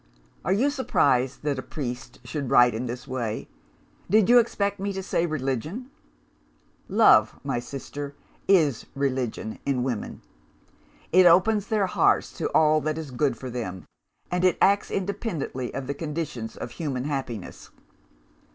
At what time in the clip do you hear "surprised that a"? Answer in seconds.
0.71-1.61